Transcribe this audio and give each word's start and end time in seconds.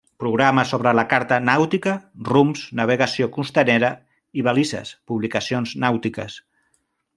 Programes 0.21 0.69
sobre 0.75 0.93
la 0.99 1.03
carta 1.11 1.37
nàutica, 1.49 1.93
rumbs, 2.29 2.63
navegació 2.81 3.29
costanera 3.37 3.93
i 4.43 4.47
balises, 4.49 4.95
publicacions 5.13 5.79
nàutiques. 5.87 6.43